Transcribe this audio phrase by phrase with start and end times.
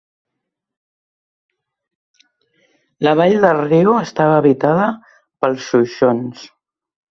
[3.09, 4.91] La vall del riu estava habitada
[5.45, 6.45] pels xoixons.